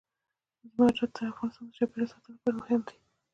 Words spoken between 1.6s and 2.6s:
د چاپیریال ساتنې لپاره